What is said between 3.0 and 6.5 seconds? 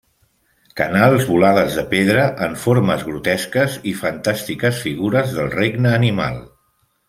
grotesques i fantàstiques figures del regne animal.